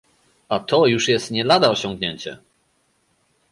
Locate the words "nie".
1.31-1.43